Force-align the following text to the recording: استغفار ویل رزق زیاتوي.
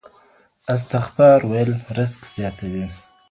استغفار 0.75 1.39
ویل 1.51 1.71
رزق 1.97 2.21
زیاتوي. 2.35 2.85